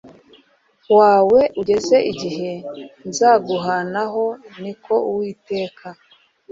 [0.97, 2.51] wawe ugeze igihe
[3.09, 4.25] nzaguhanaho
[4.61, 5.87] ni ko uwiteka